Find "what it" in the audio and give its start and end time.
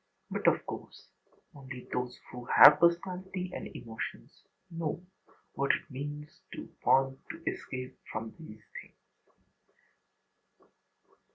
5.53-5.91